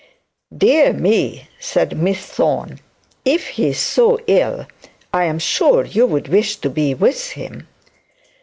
[0.51, 2.79] 'Dear me,' said Miss Thorne.
[3.23, 4.65] 'If he is so ill,
[5.13, 7.67] I sure you'd wish to be with him.'